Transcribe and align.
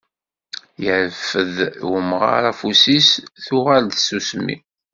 Yerfed 0.83 1.55
umɣar 1.95 2.43
afus-is 2.51 3.09
tuɣal-d 3.45 3.93
tsusmi. 3.95 4.57